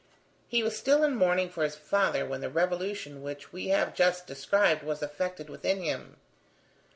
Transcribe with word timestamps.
He 0.47 0.63
was 0.63 0.75
still 0.75 1.03
in 1.03 1.13
mourning 1.15 1.47
for 1.47 1.63
his 1.63 1.75
father 1.75 2.25
when 2.25 2.41
the 2.41 2.49
revolution 2.49 3.21
which 3.21 3.53
we 3.53 3.67
have 3.67 3.93
just 3.93 4.25
described 4.25 4.81
was 4.81 5.03
effected 5.03 5.47
within 5.47 5.79
him. 5.83 6.17